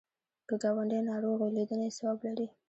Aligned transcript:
که 0.47 0.55
ګاونډی 0.61 0.99
ناروغ 1.09 1.39
وي، 1.41 1.53
لیدنه 1.57 1.83
یې 1.87 1.95
ثواب 1.97 2.17
لري 2.25 2.47